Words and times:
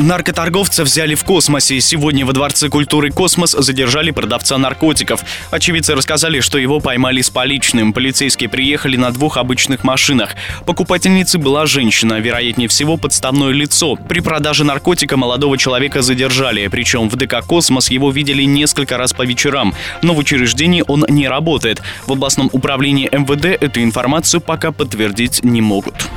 Наркоторговца 0.00 0.82
взяли 0.82 1.14
в 1.14 1.24
космосе. 1.24 1.78
Сегодня 1.78 2.24
во 2.24 2.32
Дворце 2.32 2.70
культуры 2.70 3.10
«Космос» 3.10 3.50
задержали 3.50 4.12
продавца 4.12 4.56
наркотиков. 4.56 5.20
Очевидцы 5.50 5.94
рассказали, 5.94 6.40
что 6.40 6.56
его 6.56 6.80
поймали 6.80 7.20
с 7.20 7.28
поличным. 7.28 7.92
Полицейские 7.92 8.48
приехали 8.48 8.96
на 8.96 9.10
двух 9.10 9.36
обычных 9.36 9.84
машинах. 9.84 10.36
Покупательницей 10.64 11.38
была 11.38 11.66
женщина, 11.66 12.18
вероятнее 12.18 12.66
всего 12.68 12.96
подставное 12.96 13.50
лицо. 13.50 13.96
При 13.96 14.20
продаже 14.20 14.64
наркотика 14.64 15.18
молодого 15.18 15.58
человека 15.58 16.00
задержали. 16.00 16.66
Причем 16.68 17.10
в 17.10 17.16
ДК 17.16 17.44
«Космос» 17.46 17.90
его 17.90 18.10
видели 18.10 18.44
несколько 18.44 18.96
раз 18.96 19.12
по 19.12 19.26
вечерам. 19.26 19.74
Но 20.00 20.14
в 20.14 20.18
учреждении 20.18 20.82
он 20.88 21.04
не 21.10 21.28
работает. 21.28 21.82
В 22.06 22.12
областном 22.12 22.48
управлении 22.52 23.10
МВД 23.12 23.62
эту 23.62 23.82
информацию 23.82 24.40
пока 24.40 24.72
подтвердить 24.72 25.44
не 25.44 25.60
могут. 25.60 26.08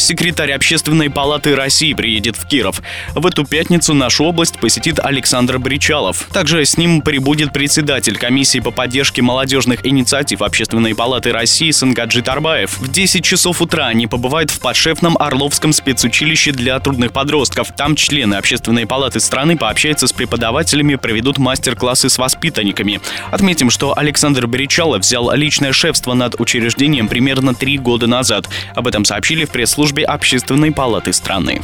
Секретарь 0.00 0.52
Общественной 0.52 1.10
палаты 1.10 1.54
России 1.54 1.92
приедет 1.92 2.34
в 2.34 2.48
Киров. 2.48 2.80
В 3.14 3.26
эту 3.26 3.44
пятницу 3.44 3.92
нашу 3.92 4.24
область 4.24 4.58
посетит 4.58 4.98
Александр 4.98 5.58
Бричалов. 5.58 6.26
Также 6.32 6.64
с 6.64 6.78
ним 6.78 7.02
прибудет 7.02 7.52
председатель 7.52 8.16
комиссии 8.16 8.60
по 8.60 8.70
поддержке 8.70 9.20
молодежных 9.20 9.86
инициатив 9.86 10.40
Общественной 10.40 10.94
палаты 10.94 11.32
России 11.32 11.70
Сангаджи 11.70 12.22
Тарбаев. 12.22 12.78
В 12.78 12.90
10 12.90 13.22
часов 13.22 13.60
утра 13.60 13.88
они 13.88 14.06
побывают 14.06 14.50
в 14.50 14.58
подшефном 14.60 15.18
Орловском 15.20 15.74
спецучилище 15.74 16.52
для 16.52 16.80
трудных 16.80 17.12
подростков. 17.12 17.68
Там 17.76 17.94
члены 17.94 18.36
Общественной 18.36 18.86
палаты 18.86 19.20
страны 19.20 19.58
пообщаются 19.58 20.06
с 20.06 20.14
преподавателями, 20.14 20.94
проведут 20.94 21.36
мастер-классы 21.36 22.08
с 22.08 22.16
воспитанниками. 22.16 23.02
Отметим, 23.30 23.68
что 23.68 23.96
Александр 23.96 24.46
Бричалов 24.46 25.02
взял 25.02 25.30
личное 25.34 25.74
шефство 25.74 26.14
над 26.14 26.40
учреждением 26.40 27.06
примерно 27.06 27.54
три 27.54 27.76
года 27.76 28.06
назад. 28.06 28.48
Об 28.74 28.88
этом 28.88 29.04
сообщили 29.04 29.44
в 29.44 29.50
пресс-службе 29.50 29.89
службе 29.90 30.04
Общественной 30.04 30.70
палаты 30.70 31.12
страны. 31.12 31.60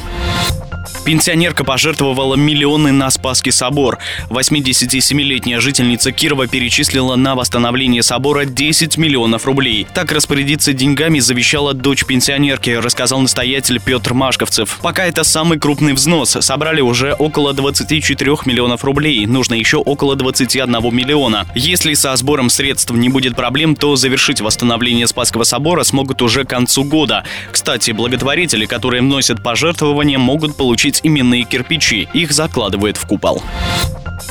Пенсионерка 1.06 1.62
пожертвовала 1.62 2.34
миллионы 2.34 2.90
на 2.90 3.08
Спасский 3.10 3.52
собор. 3.52 3.98
87-летняя 4.28 5.60
жительница 5.60 6.10
Кирова 6.10 6.48
перечислила 6.48 7.14
на 7.14 7.36
восстановление 7.36 8.02
собора 8.02 8.44
10 8.44 8.96
миллионов 8.96 9.46
рублей. 9.46 9.86
Так 9.94 10.10
распорядиться 10.10 10.72
деньгами 10.72 11.20
завещала 11.20 11.74
дочь 11.74 12.04
пенсионерки, 12.04 12.70
рассказал 12.70 13.20
настоятель 13.20 13.80
Петр 13.80 14.14
Машковцев. 14.14 14.80
Пока 14.82 15.06
это 15.06 15.22
самый 15.22 15.60
крупный 15.60 15.92
взнос. 15.92 16.38
Собрали 16.40 16.80
уже 16.80 17.12
около 17.12 17.54
24 17.54 18.38
миллионов 18.44 18.82
рублей. 18.82 19.26
Нужно 19.26 19.54
еще 19.54 19.76
около 19.76 20.16
21 20.16 20.92
миллиона. 20.92 21.46
Если 21.54 21.94
со 21.94 22.16
сбором 22.16 22.50
средств 22.50 22.90
не 22.90 23.10
будет 23.10 23.36
проблем, 23.36 23.76
то 23.76 23.94
завершить 23.94 24.40
восстановление 24.40 25.06
Спасского 25.06 25.44
собора 25.44 25.84
смогут 25.84 26.20
уже 26.20 26.42
к 26.42 26.50
концу 26.50 26.82
года. 26.82 27.22
Кстати, 27.52 27.92
благотворители, 27.92 28.66
которые 28.66 29.02
вносят 29.02 29.40
пожертвования, 29.40 30.18
могут 30.18 30.56
получить 30.56 30.95
делать 30.96 31.00
именные 31.02 31.44
кирпичи. 31.44 32.08
Их 32.12 32.32
закладывают 32.32 32.96
в 32.96 33.06
купол. 33.06 33.42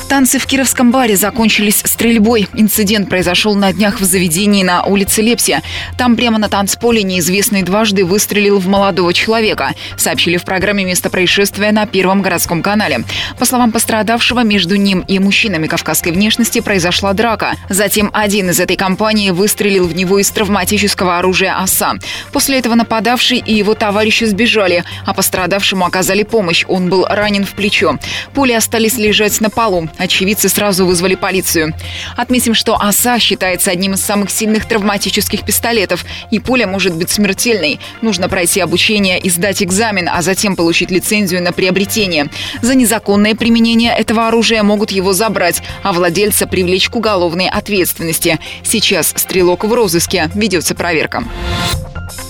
Танцы 0.08 0.38
в 0.38 0.46
Кировском 0.46 0.92
баре 0.92 1.16
закончились 1.16 1.82
стрельбой. 1.84 2.48
Инцидент 2.54 3.08
произошел 3.08 3.56
на 3.56 3.72
днях 3.72 4.00
в 4.00 4.04
заведении 4.04 4.62
на 4.62 4.84
улице 4.84 5.20
Лепсия. 5.20 5.62
Там 5.98 6.16
прямо 6.16 6.38
на 6.38 6.48
танцполе 6.48 7.02
неизвестный 7.02 7.62
дважды 7.62 8.04
выстрелил 8.04 8.58
в 8.58 8.68
молодого 8.68 9.12
человека, 9.12 9.74
сообщили 9.96 10.36
в 10.36 10.44
программе 10.44 10.84
«Место 10.84 11.10
происшествия» 11.10 11.72
на 11.72 11.86
Первом 11.86 12.22
городском 12.22 12.62
канале. 12.62 13.04
По 13.38 13.44
словам 13.44 13.72
пострадавшего, 13.72 14.44
между 14.44 14.76
ним 14.76 15.00
и 15.00 15.18
мужчинами 15.18 15.66
кавказской 15.66 16.12
внешности 16.12 16.60
произошла 16.60 17.12
драка. 17.12 17.54
Затем 17.68 18.10
один 18.12 18.50
из 18.50 18.60
этой 18.60 18.76
компании 18.76 19.30
выстрелил 19.30 19.88
в 19.88 19.94
него 19.94 20.20
из 20.20 20.30
травматического 20.30 21.18
оружия 21.18 21.60
ОСА. 21.60 21.94
После 22.32 22.58
этого 22.58 22.74
нападавший 22.74 23.38
и 23.38 23.54
его 23.54 23.74
товарищи 23.74 24.24
сбежали, 24.24 24.84
а 25.04 25.14
пострадавшему 25.14 25.84
оказали 25.84 26.22
помощь. 26.22 26.55
Он 26.68 26.88
был 26.88 27.04
ранен 27.04 27.44
в 27.44 27.52
плечо. 27.52 27.98
Пули 28.34 28.52
остались 28.52 28.96
лежать 28.96 29.40
на 29.40 29.50
полу. 29.50 29.88
Очевидцы 29.98 30.48
сразу 30.48 30.86
вызвали 30.86 31.14
полицию. 31.14 31.74
Отметим, 32.16 32.54
что 32.54 32.76
ОСА 32.80 33.18
считается 33.18 33.70
одним 33.70 33.94
из 33.94 34.00
самых 34.00 34.30
сильных 34.30 34.66
травматических 34.66 35.44
пистолетов, 35.44 36.04
и 36.30 36.38
пуля 36.38 36.66
может 36.66 36.94
быть 36.94 37.10
смертельной. 37.10 37.80
Нужно 38.02 38.28
пройти 38.28 38.60
обучение 38.60 39.18
и 39.18 39.30
сдать 39.30 39.62
экзамен, 39.62 40.08
а 40.10 40.22
затем 40.22 40.56
получить 40.56 40.90
лицензию 40.90 41.42
на 41.42 41.52
приобретение. 41.52 42.28
За 42.62 42.74
незаконное 42.74 43.34
применение 43.34 43.92
этого 43.92 44.28
оружия 44.28 44.62
могут 44.62 44.90
его 44.90 45.12
забрать, 45.12 45.62
а 45.82 45.92
владельца 45.92 46.46
привлечь 46.46 46.88
к 46.88 46.96
уголовной 46.96 47.48
ответственности. 47.48 48.38
Сейчас 48.62 49.12
стрелок 49.16 49.64
в 49.64 49.72
розыске. 49.72 50.30
Ведется 50.34 50.74
проверка. 50.74 51.24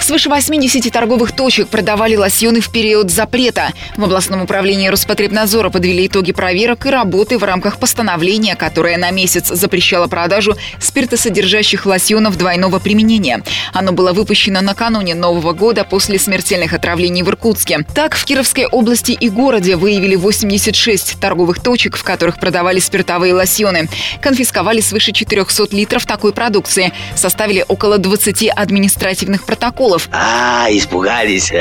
Свыше 0.07 0.29
80 0.29 0.93
торговых 0.93 1.33
точек 1.33 1.67
продавали 1.67 2.15
лосьоны 2.15 2.61
в 2.61 2.71
период 2.71 3.11
запрета. 3.11 3.73
В 3.97 4.05
областном 4.05 4.43
управлении 4.43 4.87
Роспотребнадзора 4.87 5.69
подвели 5.69 6.07
итоги 6.07 6.31
проверок 6.31 6.87
и 6.87 6.91
работы 6.91 7.39
в 7.39 7.43
рамках 7.43 7.81
постановления, 7.81 8.55
которое 8.55 8.99
на 8.99 9.11
месяц 9.11 9.49
запрещало 9.49 10.07
продажу 10.07 10.57
спиртосодержащих 10.79 11.87
лосьонов 11.87 12.39
двойного 12.39 12.79
применения. 12.79 13.43
Оно 13.73 13.91
было 13.91 14.13
выпущено 14.13 14.61
накануне 14.61 15.17
Нового 15.17 15.53
года 15.55 15.83
после 15.83 16.21
смертельных 16.21 16.73
отравлений 16.73 17.25
в 17.25 17.29
Иркутске. 17.29 17.85
Так, 17.93 18.15
в 18.15 18.25
Кировской 18.25 18.67
области 18.67 19.11
и 19.11 19.29
городе 19.29 19.75
выявили 19.75 20.15
86 20.15 21.19
торговых 21.19 21.61
точек, 21.61 21.97
в 21.97 22.05
которых 22.05 22.39
продавали 22.39 22.79
спиртовые 22.79 23.35
лосьоны. 23.35 23.89
Конфисковали 24.23 24.81
свыше 24.81 25.11
400 25.11 25.75
литров 25.75 26.07
такой 26.07 26.33
продукции. 26.33 26.93
Составили 27.17 27.65
около 27.67 27.99
20 27.99 28.51
административных 28.51 29.45
протоколов 29.45 29.96
Соколов. 29.97 30.09
А, 30.13 30.69
испугались. 30.71 31.53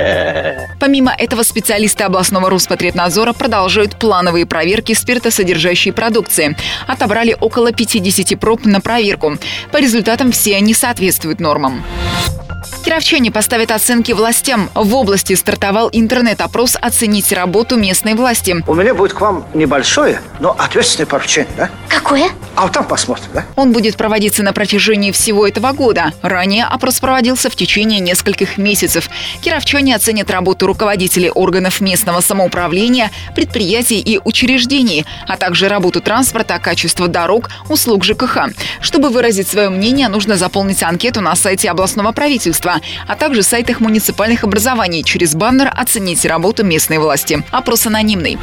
Помимо 0.79 1.13
этого, 1.18 1.44
специалисты 1.44 2.03
областного 2.03 2.50
Роспотребнадзора 2.50 3.34
продолжают 3.34 3.97
плановые 3.97 4.46
проверки 4.46 4.94
спиртосодержащей 4.94 5.94
продукции. 5.94 6.56
Отобрали 6.88 7.35
около 7.40 7.72
50 7.72 8.40
проб 8.40 8.66
на 8.66 8.81
проверку. 8.81 9.38
По 9.72 9.78
результатам 9.78 10.31
все 10.31 10.56
они 10.56 10.73
соответствуют 10.73 11.40
нормам. 11.40 11.84
Кировчане 12.85 13.31
поставят 13.31 13.72
оценки 13.72 14.12
властям. 14.12 14.69
В 14.75 14.94
области 14.94 15.34
стартовал 15.34 15.90
интернет-опрос 15.91 16.78
«Оценить 16.79 17.34
работу 17.34 17.78
местной 17.78 18.13
власти». 18.13 18.63
У 18.68 18.75
меня 18.75 18.94
будет 18.94 19.13
к 19.13 19.22
вам 19.22 19.44
небольшое, 19.56 20.22
но 20.40 20.51
ответственное 20.51 21.07
поручение, 21.07 21.51
да? 21.57 21.72
Какое? 21.90 22.29
А 22.56 22.62
вот 22.62 22.73
там 22.73 22.88
посмотрим, 22.88 23.29
да? 23.34 23.46
Он 23.56 23.72
будет 23.72 23.97
проводиться 23.97 24.44
на 24.44 24.53
протяжении 24.53 25.12
всего 25.12 25.47
этого 25.47 25.72
года. 25.72 26.13
Ранее 26.22 26.66
опрос 26.66 27.00
проводился 27.00 27.50
в 27.50 27.56
течение 27.56 28.00
нескольких 28.00 28.59
месяцев. 28.59 29.09
Кировчане 29.41 29.96
оценят 29.96 30.29
работу 30.29 30.67
руководителей 30.67 31.31
органов 31.31 31.81
местного 31.81 32.22
самоуправления, 32.22 33.09
предприятий 33.35 34.00
и 34.00 34.22
учреждений, 34.23 35.07
а 35.28 35.38
также 35.38 35.69
работу 35.69 36.02
транспорта, 36.02 36.59
качество 36.59 37.07
дорог, 37.07 37.50
услуг 37.67 38.06
ЖКХ. 38.06 38.50
Чтобы 38.79 39.09
выразить 39.09 39.47
свое 39.47 39.69
мнение, 39.69 40.07
нужно 40.07 40.38
заполнить 40.38 40.84
анкету 40.84 41.22
на 41.22 41.35
сайте 41.35 41.72
областного 41.72 42.12
правительства 42.12 42.74
а 43.07 43.15
также 43.15 43.43
сайтах 43.43 43.79
муниципальных 43.79 44.43
образований 44.43 45.03
через 45.03 45.35
баннер 45.35 45.71
«Оцените 45.75 46.27
работу 46.27 46.65
местной 46.65 46.97
власти». 46.97 47.43
Опрос 47.51 47.85
анонимный. 47.87 48.37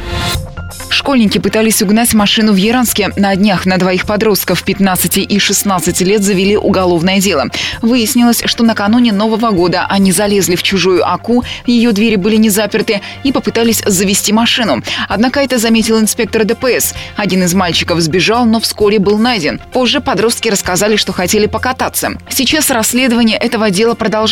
Школьники 0.89 1.39
пытались 1.39 1.81
угнать 1.81 2.13
машину 2.13 2.53
в 2.53 2.55
Яранске. 2.55 3.09
На 3.15 3.35
днях 3.35 3.65
на 3.65 3.77
двоих 3.77 4.05
подростков 4.05 4.63
15 4.63 5.17
и 5.17 5.39
16 5.39 6.01
лет 6.01 6.21
завели 6.23 6.55
уголовное 6.55 7.19
дело. 7.19 7.45
Выяснилось, 7.81 8.43
что 8.45 8.63
накануне 8.63 9.11
Нового 9.11 9.51
года 9.51 9.85
они 9.89 10.11
залезли 10.11 10.55
в 10.55 10.63
чужую 10.63 11.07
АКУ, 11.07 11.43
ее 11.65 11.91
двери 11.91 12.15
были 12.15 12.35
не 12.35 12.49
заперты, 12.49 13.01
и 13.23 13.31
попытались 13.31 13.81
завести 13.85 14.31
машину. 14.33 14.83
Однако 15.09 15.39
это 15.41 15.57
заметил 15.57 15.99
инспектор 15.99 16.45
ДПС. 16.45 16.93
Один 17.17 17.43
из 17.43 17.53
мальчиков 17.53 17.99
сбежал, 17.99 18.45
но 18.45 18.59
вскоре 18.59 18.99
был 18.99 19.17
найден. 19.17 19.59
Позже 19.73 19.99
подростки 19.99 20.49
рассказали, 20.49 20.95
что 20.95 21.11
хотели 21.11 21.47
покататься. 21.47 22.11
Сейчас 22.29 22.69
расследование 22.69 23.37
этого 23.37 23.71
дела 23.71 23.95
продолжается. 23.95 24.22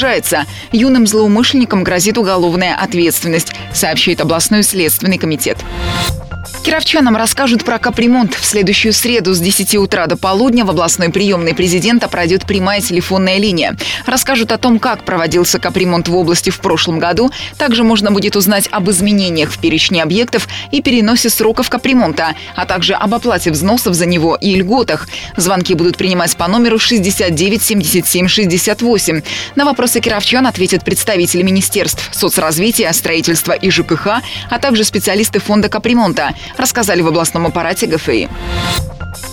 Юным 0.71 1.07
злоумышленникам 1.07 1.83
грозит 1.83 2.17
уголовная 2.17 2.75
ответственность, 2.75 3.53
сообщает 3.73 4.21
областной 4.21 4.63
следственный 4.63 5.17
комитет. 5.17 5.57
Кировчанам 6.63 7.15
расскажут 7.17 7.65
про 7.65 7.79
капремонт. 7.79 8.35
В 8.35 8.45
следующую 8.45 8.93
среду 8.93 9.33
с 9.33 9.39
10 9.39 9.75
утра 9.77 10.05
до 10.05 10.15
полудня 10.15 10.63
в 10.63 10.69
областной 10.69 11.09
приемной 11.09 11.55
президента 11.55 12.07
пройдет 12.07 12.45
прямая 12.45 12.81
телефонная 12.81 13.39
линия. 13.39 13.75
Расскажут 14.05 14.51
о 14.51 14.59
том, 14.59 14.77
как 14.77 15.03
проводился 15.03 15.57
капремонт 15.57 16.07
в 16.07 16.15
области 16.15 16.51
в 16.51 16.59
прошлом 16.59 16.99
году. 16.99 17.31
Также 17.57 17.83
можно 17.83 18.11
будет 18.11 18.35
узнать 18.35 18.67
об 18.71 18.91
изменениях 18.91 19.51
в 19.51 19.57
перечне 19.59 20.03
объектов 20.03 20.47
и 20.71 20.83
переносе 20.83 21.31
сроков 21.31 21.67
капремонта, 21.69 22.35
а 22.55 22.67
также 22.67 22.93
об 22.93 23.15
оплате 23.15 23.49
взносов 23.49 23.95
за 23.95 24.05
него 24.05 24.35
и 24.35 24.53
льготах. 24.53 25.07
Звонки 25.37 25.73
будут 25.73 25.97
принимать 25.97 26.37
по 26.37 26.47
номеру 26.47 26.77
69 26.77 27.63
77 27.63 28.27
68. 28.27 29.21
На 29.55 29.65
вопросы 29.65 29.99
кировчан 29.99 30.45
ответят 30.45 30.85
представители 30.85 31.41
министерств 31.41 32.09
соцразвития, 32.13 32.93
строительства 32.93 33.53
и 33.53 33.71
ЖКХ, 33.71 34.21
а 34.49 34.59
также 34.59 34.83
специалисты 34.83 35.39
фонда 35.39 35.67
капремонта 35.67 36.35
рассказали 36.57 37.01
в 37.01 37.07
областном 37.07 37.47
аппарате 37.47 37.87
ГФИ. 37.87 38.29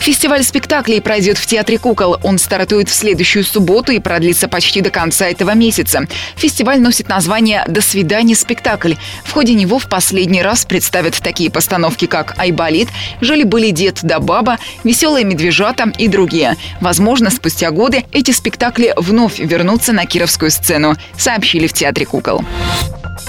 Фестиваль 0.01 0.43
спектаклей 0.43 1.01
пройдет 1.01 1.39
в 1.39 1.47
Театре 1.47 1.79
кукол. 1.79 2.19
Он 2.23 2.39
стартует 2.39 2.89
в 2.89 2.95
следующую 2.95 3.45
субботу 3.45 3.93
и 3.93 3.99
продлится 3.99 4.49
почти 4.49 4.81
до 4.81 4.91
конца 4.91 5.27
этого 5.27 5.55
месяца. 5.55 6.07
Фестиваль 6.37 6.81
носит 6.81 7.09
название 7.09 7.65
«До 7.69 7.81
свидания, 7.81 8.35
спектакль». 8.35 8.95
В 9.25 9.33
ходе 9.33 9.55
него 9.55 9.79
в 9.79 9.89
последний 9.89 10.43
раз 10.43 10.65
представят 10.65 11.19
такие 11.21 11.51
постановки, 11.51 12.07
как 12.07 12.35
«Айболит», 12.39 12.89
«Жили-были 13.21 13.71
дед 13.71 13.99
да 14.03 14.19
баба», 14.19 14.59
«Веселые 14.85 15.25
медвежата» 15.25 15.93
и 15.99 16.09
другие. 16.09 16.57
Возможно, 16.81 17.31
спустя 17.31 17.71
годы 17.71 18.05
эти 18.13 18.31
спектакли 18.31 18.95
вновь 18.97 19.39
вернутся 19.39 19.93
на 19.93 20.07
кировскую 20.07 20.51
сцену, 20.51 20.97
сообщили 21.17 21.67
в 21.67 21.73
Театре 21.73 22.07
кукол. 22.07 22.45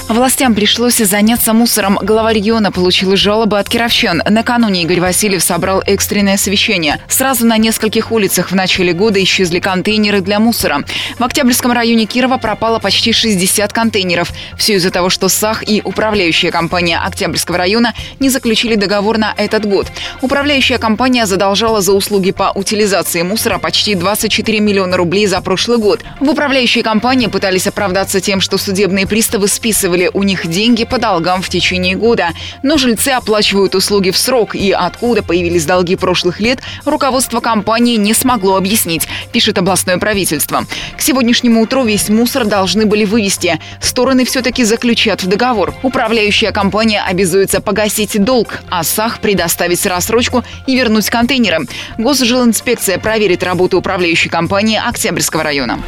Властям 0.09 0.55
пришлось 0.55 0.97
заняться 0.97 1.53
мусором. 1.53 1.99
Глава 2.01 2.33
региона 2.33 2.71
получил 2.71 3.15
жалобы 3.15 3.59
от 3.59 3.69
кировчан. 3.69 4.23
Накануне 4.27 4.81
Игорь 4.81 5.01
Васильев 5.01 5.43
собрал 5.43 5.83
экстренное 5.85 6.35
совещание. 6.35 6.99
Сразу 7.07 7.45
на 7.45 7.59
нескольких 7.59 8.11
улицах 8.11 8.49
в 8.49 8.55
начале 8.55 8.93
года 8.93 9.21
исчезли 9.21 9.59
контейнеры 9.59 10.21
для 10.21 10.39
мусора. 10.39 10.83
В 11.19 11.23
Октябрьском 11.23 11.73
районе 11.73 12.05
Кирова 12.07 12.39
пропало 12.39 12.79
почти 12.79 13.13
60 13.13 13.71
контейнеров. 13.71 14.31
Все 14.57 14.73
из-за 14.77 14.89
того, 14.89 15.11
что 15.11 15.29
САХ 15.29 15.61
и 15.67 15.83
управляющая 15.85 16.49
компания 16.49 16.97
Октябрьского 16.97 17.59
района 17.59 17.93
не 18.19 18.31
заключили 18.31 18.73
договор 18.73 19.19
на 19.19 19.35
этот 19.37 19.67
год. 19.67 19.85
Управляющая 20.23 20.79
компания 20.79 21.27
задолжала 21.27 21.81
за 21.81 21.93
услуги 21.93 22.31
по 22.31 22.51
утилизации 22.55 23.21
мусора 23.21 23.59
почти 23.59 23.93
24 23.93 24.59
миллиона 24.59 24.97
рублей 24.97 25.27
за 25.27 25.39
прошлый 25.41 25.77
год. 25.77 26.01
В 26.19 26.27
управляющей 26.31 26.81
компании 26.81 27.27
пытались 27.27 27.67
оправдаться 27.67 28.19
тем, 28.19 28.41
что 28.41 28.57
судебные 28.57 29.05
приставы 29.05 29.47
списывали 29.47 29.98
списывали 29.99 30.09
у 30.13 30.23
них 30.23 30.47
деньги 30.47 30.85
по 30.85 30.97
долгам 30.97 31.41
в 31.41 31.49
течение 31.49 31.95
года. 31.95 32.29
Но 32.63 32.77
жильцы 32.77 33.09
оплачивают 33.09 33.75
услуги 33.75 34.11
в 34.11 34.17
срок, 34.17 34.55
и 34.55 34.71
откуда 34.71 35.23
появились 35.23 35.65
долги 35.65 35.95
прошлых 35.95 36.39
лет, 36.39 36.59
руководство 36.85 37.39
компании 37.39 37.97
не 37.97 38.13
смогло 38.13 38.55
объяснить, 38.55 39.07
пишет 39.31 39.57
областное 39.57 39.97
правительство. 39.97 40.65
К 40.97 41.01
сегодняшнему 41.01 41.61
утру 41.61 41.83
весь 41.83 42.09
мусор 42.09 42.45
должны 42.45 42.85
были 42.85 43.05
вывести. 43.05 43.59
Стороны 43.81 44.25
все-таки 44.25 44.63
заключат 44.63 45.25
договор. 45.25 45.73
Управляющая 45.83 46.51
компания 46.51 47.01
обязуется 47.01 47.61
погасить 47.61 48.23
долг, 48.23 48.59
а 48.69 48.83
САХ 48.83 49.19
предоставить 49.19 49.85
рассрочку 49.85 50.43
и 50.67 50.75
вернуть 50.75 51.09
контейнеры. 51.09 51.67
Госжилинспекция 51.97 52.97
проверит 52.97 53.43
работу 53.43 53.77
управляющей 53.77 54.29
компании 54.29 54.79
Октябрьского 54.83 55.43
района. 55.43 55.79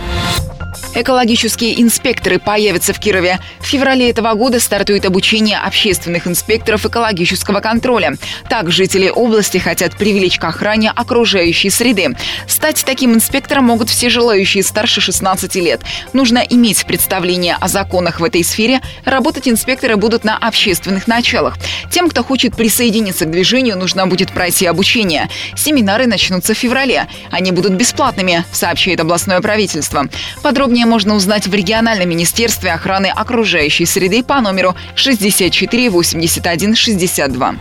Экологические 0.94 1.82
инспекторы 1.82 2.38
появятся 2.38 2.94
в 2.94 3.00
Кирове. 3.00 3.40
В 3.62 3.66
феврале 3.66 4.10
этого 4.10 4.34
года 4.34 4.60
стартует 4.60 5.06
обучение 5.06 5.58
общественных 5.58 6.28
инспекторов 6.28 6.86
экологического 6.86 7.62
контроля. 7.62 8.18
Так, 8.50 8.70
жители 8.70 9.10
области 9.10 9.58
хотят 9.58 9.96
привлечь 9.96 10.38
к 10.38 10.44
охране 10.44 10.92
окружающей 10.92 11.70
среды. 11.70 12.10
Стать 12.46 12.84
таким 12.86 13.14
инспектором 13.14 13.66
могут 13.66 13.90
все 13.90 14.10
желающие 14.10 14.64
старше 14.64 15.00
16 15.00 15.56
лет. 15.56 15.80
Нужно 16.12 16.40
иметь 16.40 16.86
представление 16.86 17.56
о 17.62 17.70
законах 17.70 18.20
в 18.20 18.24
этой 18.26 18.44
сфере. 18.44 18.82
Работать 19.06 19.48
инспекторы 19.48 19.96
будут 19.96 20.26
на 20.26 20.38
общественных 20.38 21.08
началах. 21.08 21.56
Тем, 21.90 22.10
кто 22.10 22.22
хочет 22.22 22.58
присоединиться 22.58 23.26
к 23.26 23.32
движению, 23.32 23.78
нужно 23.78 24.08
будет 24.08 24.34
пройти 24.34 24.66
обучение. 24.66 25.30
Семинары 25.56 26.06
начнутся 26.06 26.54
в 26.54 26.58
феврале. 26.58 27.08
Они 27.32 27.52
будут 27.52 27.72
бесплатными, 27.72 28.44
сообщает 28.52 29.00
областное 29.00 29.40
правительство. 29.40 30.10
Подробнее 30.44 30.81
Подробнее 30.82 30.98
можно 30.98 31.14
узнать 31.14 31.46
в 31.46 31.54
региональном 31.54 32.10
министерстве 32.10 32.72
охраны 32.72 33.06
окружающей 33.06 33.86
среды 33.86 34.24
по 34.24 34.42
номеру 34.42 34.76
64 34.96 35.92
81 35.92 36.76
62. 36.76 37.56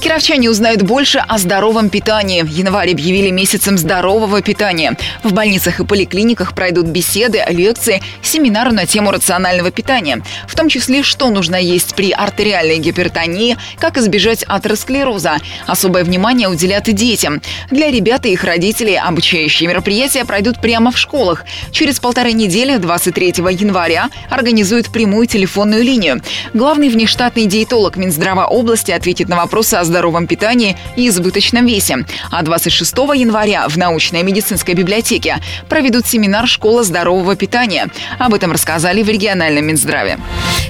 Кировчане 0.00 0.48
узнают 0.48 0.80
больше 0.80 1.18
о 1.18 1.36
здоровом 1.36 1.90
питании. 1.90 2.42
Январь 2.48 2.92
объявили 2.92 3.28
месяцем 3.28 3.76
здорового 3.76 4.40
питания. 4.40 4.96
В 5.22 5.34
больницах 5.34 5.78
и 5.78 5.84
поликлиниках 5.84 6.54
пройдут 6.54 6.86
беседы, 6.86 7.44
лекции, 7.48 8.00
семинары 8.22 8.72
на 8.72 8.86
тему 8.86 9.10
рационального 9.10 9.70
питания. 9.70 10.22
В 10.48 10.56
том 10.56 10.70
числе, 10.70 11.02
что 11.02 11.28
нужно 11.28 11.56
есть 11.56 11.94
при 11.94 12.12
артериальной 12.12 12.78
гипертонии, 12.78 13.58
как 13.78 13.98
избежать 13.98 14.42
атеросклероза. 14.48 15.36
Особое 15.66 16.02
внимание 16.02 16.48
уделят 16.48 16.88
и 16.88 16.92
детям. 16.92 17.42
Для 17.70 17.90
ребят 17.90 18.24
и 18.24 18.32
их 18.32 18.44
родителей 18.44 18.96
обучающие 18.96 19.68
мероприятия 19.68 20.24
пройдут 20.24 20.62
прямо 20.62 20.92
в 20.92 20.98
школах. 20.98 21.44
Через 21.72 22.00
полторы 22.00 22.32
недели, 22.32 22.78
23 22.78 23.34
января, 23.50 24.08
организуют 24.30 24.90
прямую 24.90 25.26
телефонную 25.26 25.82
линию. 25.82 26.22
Главный 26.54 26.88
внештатный 26.88 27.44
диетолог 27.44 27.96
Минздрава 27.96 28.46
области 28.46 28.92
ответит 28.92 29.28
на 29.28 29.36
вопросы 29.36 29.74
о 29.74 29.89
здоровом 29.90 30.26
питании 30.26 30.76
и 30.96 31.08
избыточном 31.08 31.66
весе. 31.66 32.06
А 32.30 32.42
26 32.42 32.92
января 33.14 33.68
в 33.68 33.76
научной 33.76 34.22
медицинской 34.22 34.74
библиотеке 34.74 35.38
проведут 35.68 36.06
семинар 36.06 36.46
«Школа 36.46 36.84
здорового 36.84 37.36
питания». 37.36 37.88
Об 38.18 38.34
этом 38.34 38.52
рассказали 38.52 39.02
в 39.02 39.08
региональном 39.08 39.66
Минздраве. 39.66 40.18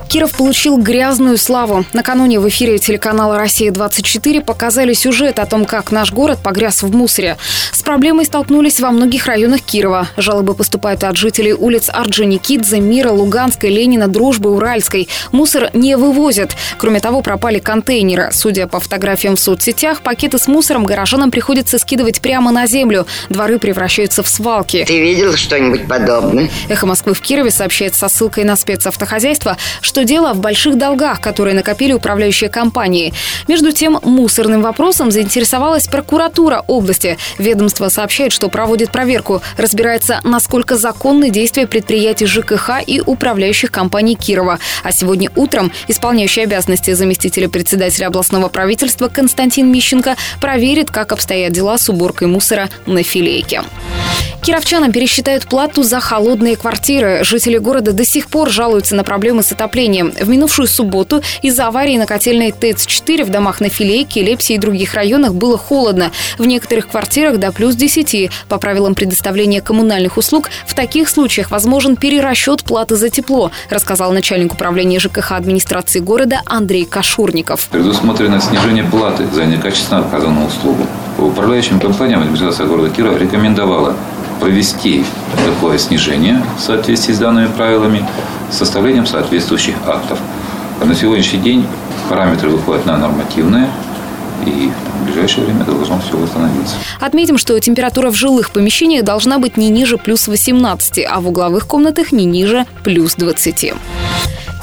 Киров 0.09 0.33
получил 0.33 0.79
грязную 0.79 1.37
славу. 1.37 1.85
Накануне 1.93 2.41
в 2.41 2.49
эфире 2.49 2.79
телеканала 2.79 3.39
«Россия-24» 3.39 4.43
показали 4.43 4.93
сюжет 4.93 5.39
о 5.39 5.47
том, 5.47 5.65
как 5.65 5.93
наш 5.93 6.13
город 6.13 6.41
погряз 6.43 6.83
в 6.83 6.95
мусоре. 6.95 7.37
С 7.73 7.83
проблемой 7.83 8.25
столкнулись 8.25 8.81
во 8.81 8.91
многих 8.91 9.27
районах 9.27 9.61
Кирова. 9.61 10.09
Жалобы 10.17 10.55
поступают 10.55 11.05
от 11.05 11.17
жителей 11.17 11.53
улиц 11.53 11.91
Орджоникидзе, 11.93 12.81
Мира, 12.81 13.11
Луганской, 13.11 13.71
Ленина, 13.71 14.09
Дружбы, 14.09 14.51
Уральской. 14.51 15.09
Мусор 15.33 15.71
не 15.75 15.97
вывозят. 15.97 16.57
Кроме 16.79 17.01
того, 17.01 17.21
пропали 17.21 17.59
контейнеры. 17.59 18.31
Судя 18.33 18.67
по 18.67 18.81
фотографиям 19.11 19.35
в 19.35 19.41
соцсетях, 19.41 20.03
пакеты 20.03 20.39
с 20.39 20.47
мусором 20.47 20.85
горожанам 20.85 21.33
приходится 21.33 21.79
скидывать 21.79 22.21
прямо 22.21 22.53
на 22.53 22.69
землю. 22.69 23.09
Дворы 23.29 23.59
превращаются 23.59 24.23
в 24.23 24.29
свалки. 24.29 24.85
Ты 24.87 25.01
видел 25.01 25.35
что-нибудь 25.37 25.89
подобное? 25.89 26.49
Эхо 26.69 26.87
Москвы 26.87 27.15
в 27.15 27.21
Кирове 27.21 27.51
сообщает 27.51 27.97
со 27.97 28.09
ссылкой 28.09 28.45
на 28.45 28.55
спецавтохозяйство, 28.55 29.57
что 29.81 30.05
дело 30.05 30.33
в 30.33 30.39
больших 30.39 30.79
долгах, 30.79 31.21
которые 31.21 31.55
накопили 31.55 31.93
управляющие 31.93 32.49
компании. 32.49 33.13
Между 33.49 33.73
тем, 33.73 33.99
мусорным 34.05 34.63
вопросом 34.63 35.11
заинтересовалась 35.11 35.89
прокуратура 35.89 36.63
области. 36.69 37.19
Ведомство 37.39 37.89
сообщает, 37.89 38.31
что 38.33 38.49
проводит 38.49 38.93
проверку, 38.93 39.43
разбирается, 39.57 40.21
насколько 40.23 40.77
законны 40.77 41.31
действия 41.31 41.67
предприятий 41.67 42.27
ЖКХ 42.27 42.81
и 42.87 43.03
управляющих 43.05 43.73
компаний 43.73 44.15
Кирова. 44.15 44.61
А 44.85 44.93
сегодня 44.93 45.31
утром 45.35 45.73
исполняющий 45.89 46.43
обязанности 46.43 46.93
заместителя 46.93 47.49
председателя 47.49 48.07
областного 48.07 48.49
правительства 48.49 49.00
Константин 49.09 49.71
Мищенко 49.71 50.17
проверит, 50.41 50.91
как 50.91 51.13
обстоят 51.13 51.53
дела 51.53 51.79
с 51.79 51.89
уборкой 51.89 52.29
мусора 52.29 52.69
на 52.87 53.03
филейке. 53.03 53.63
Кировчанам 54.51 54.91
пересчитают 54.91 55.47
плату 55.47 55.85
за 55.85 56.01
холодные 56.01 56.57
квартиры. 56.57 57.23
Жители 57.23 57.57
города 57.57 57.93
до 57.93 58.05
сих 58.05 58.27
пор 58.27 58.51
жалуются 58.51 58.97
на 58.97 59.05
проблемы 59.05 59.45
с 59.45 59.53
отоплением. 59.53 60.11
В 60.11 60.29
минувшую 60.29 60.67
субботу 60.67 61.23
из-за 61.41 61.69
аварии 61.69 61.97
на 61.97 62.05
котельной 62.05 62.51
ТЭЦ-4 62.51 63.27
в 63.27 63.31
домах 63.31 63.61
на 63.61 63.69
Филейке, 63.69 64.25
Лепсе 64.25 64.55
и 64.55 64.59
других 64.59 64.95
районах 64.95 65.35
было 65.35 65.57
холодно. 65.57 66.11
В 66.37 66.47
некоторых 66.47 66.89
квартирах 66.89 67.39
до 67.39 67.53
плюс 67.53 67.77
10. 67.77 68.33
По 68.49 68.59
правилам 68.59 68.97
предоставления 68.97 69.61
коммунальных 69.61 70.17
услуг 70.17 70.51
в 70.67 70.75
таких 70.75 71.09
случаях 71.11 71.53
возможен 71.53 71.95
перерасчет 71.95 72.65
платы 72.65 72.97
за 72.97 73.09
тепло, 73.09 73.53
рассказал 73.69 74.11
начальник 74.11 74.55
управления 74.55 74.99
ЖКХ 74.99 75.31
администрации 75.31 76.01
города 76.01 76.43
Андрей 76.45 76.87
Кашурников. 76.87 77.69
Предусмотрено 77.69 78.41
снижение 78.41 78.83
платы 78.83 79.29
за 79.33 79.45
некачественно 79.45 80.01
оказанную 80.01 80.49
услугу. 80.49 80.89
Управляющим 81.19 81.79
компаниям 81.79 82.23
администрация 82.23 82.67
города 82.67 82.91
Кирова 82.91 83.17
рекомендовала 83.17 83.95
провести 84.41 85.05
такое 85.47 85.79
снижение 85.79 86.43
в 86.59 86.61
соответствии 86.61 87.13
с 87.13 87.19
данными 87.19 87.49
правилами 87.49 88.05
составлением 88.51 89.07
соответствующих 89.07 89.75
актов. 89.87 90.19
На 90.83 90.95
сегодняшний 90.95 91.41
день 91.41 91.67
параметры 92.09 92.49
выходят 92.49 92.87
на 92.87 92.97
нормативные, 92.97 93.69
и 94.47 94.71
в 95.01 95.05
ближайшее 95.05 95.45
время 95.45 95.65
должно 95.65 96.01
все 96.01 96.17
восстановиться. 96.17 96.75
Отметим, 96.99 97.37
что 97.37 97.59
температура 97.61 98.11
в 98.11 98.15
жилых 98.15 98.51
помещениях 98.51 99.05
должна 99.05 99.39
быть 99.39 99.57
не 99.57 99.69
ниже 99.69 99.99
плюс 99.99 100.27
18, 100.27 101.05
а 101.09 101.21
в 101.21 101.29
угловых 101.29 101.67
комнатах 101.67 102.13
не 102.13 102.25
ниже 102.25 102.65
плюс 102.83 103.15
20. 103.17 103.75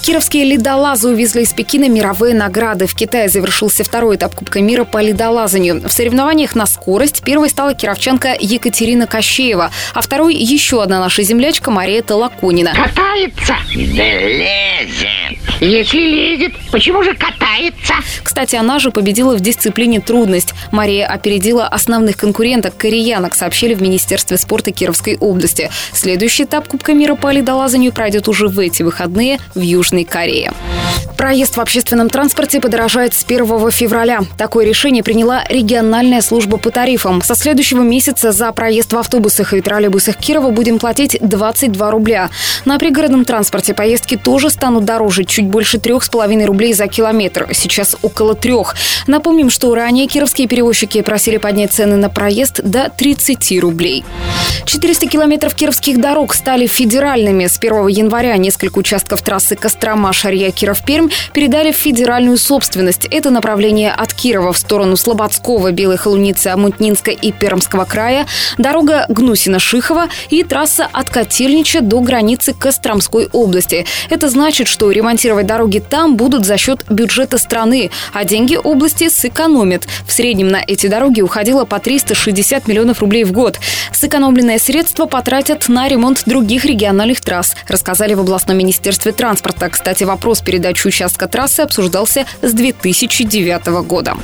Кировские 0.07 0.45
ледолазы 0.45 1.09
увезли 1.09 1.43
из 1.43 1.51
Пекина 1.51 1.89
мировые 1.89 2.33
награды. 2.33 2.87
В 2.87 2.95
Китае 2.95 3.27
завершился 3.27 3.83
второй 3.83 4.15
этап 4.15 4.35
Кубка 4.35 4.61
мира 4.61 4.85
по 4.85 5.01
ледолазанию. 5.01 5.85
В 5.85 5.91
соревнованиях 5.91 6.55
на 6.55 6.65
скорость 6.65 7.23
первой 7.23 7.49
стала 7.49 7.73
кировчанка 7.73 8.33
Екатерина 8.39 9.05
Кощеева, 9.05 9.69
а 9.93 10.01
второй 10.01 10.33
еще 10.33 10.81
одна 10.81 11.01
наша 11.01 11.23
землячка 11.23 11.71
Мария 11.71 12.01
Толоконина. 12.03 12.71
Катается? 12.73 13.57
Да 13.75 14.03
лезет. 14.03 15.39
Если 15.59 15.99
лезет, 15.99 16.53
почему 16.71 17.03
же 17.03 17.13
катается? 17.13 17.95
Кстати, 18.23 18.55
она 18.55 18.79
же 18.79 18.91
победила 18.91 19.35
в 19.35 19.41
дисциплине 19.41 19.99
трудность. 19.99 20.53
Мария 20.71 21.07
опередила 21.07 21.67
основных 21.67 22.15
конкуренток 22.15 22.77
кореянок, 22.77 23.35
сообщили 23.35 23.73
в 23.73 23.81
Министерстве 23.81 24.37
спорта 24.37 24.71
Кировской 24.71 25.17
области. 25.17 25.69
Следующий 25.91 26.43
этап 26.43 26.67
Кубка 26.67 26.93
мира 26.93 27.15
по 27.15 27.31
ледолазанию 27.31 27.91
пройдет 27.91 28.27
уже 28.29 28.47
в 28.47 28.59
эти 28.59 28.83
выходные 28.83 29.39
в 29.55 29.61
Южной 29.61 29.96
Южной 29.97 30.03
Кореи. 30.03 30.51
Проезд 31.17 31.57
в 31.57 31.61
общественном 31.61 32.09
транспорте 32.09 32.61
подорожает 32.61 33.15
с 33.15 33.23
1 33.23 33.71
февраля. 33.71 34.21
Такое 34.37 34.67
решение 34.67 35.01
приняла 35.01 35.43
региональная 35.49 36.21
служба 36.21 36.57
по 36.57 36.69
тарифам. 36.69 37.23
Со 37.23 37.33
следующего 37.33 37.81
месяца 37.81 38.31
за 38.31 38.51
проезд 38.51 38.93
в 38.93 38.97
автобусах 38.97 39.55
и 39.55 39.61
троллейбусах 39.61 40.15
Кирова 40.17 40.51
будем 40.51 40.77
платить 40.77 41.17
22 41.19 41.91
рубля. 41.91 42.29
На 42.65 42.77
пригородном 42.77 43.25
транспорте 43.25 43.73
поездки 43.73 44.15
тоже 44.15 44.51
станут 44.51 44.85
дороже, 44.85 45.23
чуть 45.23 45.45
больше 45.45 45.77
3,5 45.77 46.45
рублей 46.45 46.73
за 46.73 46.87
километр. 46.87 47.47
Сейчас 47.51 47.95
около 48.03 48.35
трех. 48.35 48.75
Напомним, 49.07 49.49
что 49.49 49.73
ранее 49.73 50.05
кировские 50.05 50.47
перевозчики 50.47 51.01
просили 51.01 51.37
поднять 51.37 51.71
цены 51.71 51.95
на 51.95 52.09
проезд 52.09 52.61
до 52.61 52.91
30 52.95 53.59
рублей. 53.59 54.05
400 54.65 55.07
километров 55.07 55.55
кировских 55.55 55.99
дорог 55.99 56.35
стали 56.35 56.67
федеральными. 56.67 57.47
С 57.47 57.57
1 57.57 57.87
января 57.87 58.37
несколько 58.37 58.77
участков 58.77 59.23
трассы 59.23 59.55
Кострома-Шарья-Киров-Пермь 59.87 61.09
передали 61.33 61.71
в 61.71 61.75
федеральную 61.75 62.37
собственность. 62.37 63.05
Это 63.05 63.29
направление 63.29 63.93
от 63.93 64.13
Кирова 64.13 64.51
в 64.51 64.57
сторону 64.57 64.97
Слободского, 64.97 65.71
Белой 65.71 65.95
Холуницы, 65.95 66.47
Амутнинска 66.47 67.11
и 67.11 67.31
Пермского 67.31 67.85
края, 67.85 68.25
дорога 68.57 69.05
Гнусина-Шихова 69.07 70.09
и 70.29 70.43
трасса 70.43 70.89
от 70.91 71.09
Котельнича 71.09 71.79
до 71.81 72.01
границы 72.01 72.53
Костромской 72.53 73.29
области. 73.31 73.85
Это 74.09 74.29
значит, 74.29 74.67
что 74.67 74.91
ремонтировать 74.91 75.47
дороги 75.47 75.79
там 75.79 76.17
будут 76.17 76.45
за 76.45 76.57
счет 76.57 76.83
бюджета 76.89 77.37
страны, 77.37 77.89
а 78.13 78.25
деньги 78.25 78.57
области 78.61 79.07
сэкономят. 79.07 79.87
В 80.05 80.11
среднем 80.11 80.49
на 80.49 80.61
эти 80.67 80.87
дороги 80.87 81.21
уходило 81.21 81.63
по 81.63 81.79
360 81.79 82.67
миллионов 82.67 82.99
рублей 82.99 83.23
в 83.23 83.31
год. 83.31 83.59
Сэкономленные 83.93 84.59
средства 84.59 85.05
потратят 85.05 85.69
на 85.69 85.87
ремонт 85.87 86.23
других 86.25 86.65
региональных 86.65 87.21
трасс, 87.21 87.55
рассказали 87.67 88.13
в 88.15 88.19
областном 88.19 88.57
министерстве 88.57 89.11
транспорта. 89.11 89.66
Кстати, 89.69 90.03
вопрос 90.03 90.41
передачи 90.41 90.87
участка 90.87 91.27
трассы 91.27 91.61
обсуждался 91.61 92.25
с 92.41 92.53
2009 92.53 93.67
года. 93.85 94.15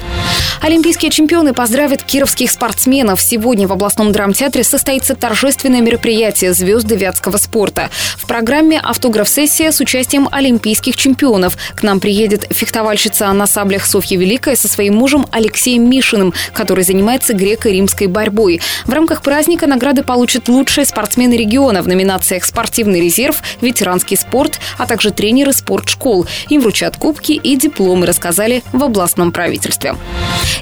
Олимпийские 0.62 1.12
чемпионы 1.12 1.54
поздравят 1.54 2.04
кировских 2.04 2.50
спортсменов. 2.50 3.22
Сегодня 3.22 3.68
в 3.68 3.74
областном 3.74 4.12
драмтеатре 4.12 4.64
состоится 4.64 5.16
торжественное 5.16 5.82
мероприятие 5.82 6.54
«Звезды 6.54 6.96
вятского 6.96 7.38
спорта». 7.38 7.90
В 8.18 8.26
программе 8.28 8.80
автограф-сессия 8.80 9.72
с 9.72 9.80
участием 9.82 10.30
олимпийских 10.32 10.96
чемпионов. 10.96 11.58
К 11.76 11.84
нам 11.84 12.00
приедет 12.00 12.46
фехтовальщица 12.50 13.32
на 13.34 13.46
саблях 13.46 13.86
Софья 13.86 14.18
Великая 14.18 14.56
со 14.56 14.68
своим 14.70 14.96
мужем 14.96 15.28
Алексеем 15.32 15.90
Мишиным, 15.90 16.34
который 16.54 16.84
занимается 16.84 17.34
греко-римской 17.34 18.08
борьбой. 18.08 18.62
В 18.86 18.94
рамках 18.94 19.22
праздника 19.22 19.68
награды 19.68 20.04
получат 20.04 20.48
лучшие 20.48 20.86
спортсмены 20.86 21.34
региона 21.34 21.82
в 21.82 21.88
номинациях 21.88 22.46
«Спортивный 22.46 23.02
резерв», 23.02 23.42
«Ветеранский 23.60 24.16
спорт», 24.16 24.60
а 24.78 24.86
также 24.86 25.12
тренеры 25.34 25.52
спортшкол. 25.52 26.28
Им 26.50 26.62
вручат 26.62 26.96
кубки 26.98 27.32
и 27.32 27.56
дипломы, 27.56 28.06
рассказали 28.06 28.62
в 28.72 28.84
областном 28.84 29.32
правительстве. 29.32 29.96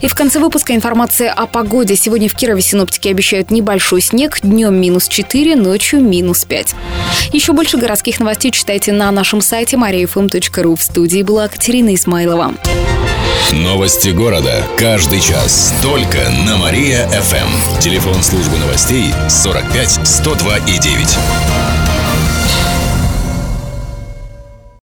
И 0.02 0.08
в 0.08 0.16
конце 0.16 0.40
выпуска 0.40 0.74
информация 0.74 1.34
о 1.34 1.46
погоде. 1.46 1.98
Сегодня 1.98 2.30
в 2.30 2.34
Кирове 2.34 2.62
синоптики 2.62 3.10
обещают 3.10 3.52
небольшой 3.52 4.00
снег, 4.00 4.40
днем 4.42 4.76
минус 4.76 5.10
4, 5.10 5.58
ночью 5.58 6.00
минус 6.02 6.46
5. 6.46 6.76
Еще 7.34 7.52
больше 7.52 7.78
городских 7.78 8.20
новостей 8.20 8.52
читайте 8.52 8.94
на 8.94 9.12
нашем 9.12 9.42
сайте 9.42 9.76
mariafm.ru. 9.76 10.78
В 10.78 10.82
студии 10.82 11.22
была 11.22 11.50
Катерина 11.50 11.94
Исмайлова. 11.94 12.54
Новости 13.52 14.10
города. 14.10 14.64
Каждый 14.78 15.20
час. 15.20 15.74
Только 15.84 16.30
на 16.48 16.56
Мария-ФМ. 16.58 17.82
Телефон 17.82 18.24
службы 18.24 18.58
новостей 18.58 19.12
45 19.28 20.08
102 20.08 20.58
и 20.60 20.80
9. 20.80 21.81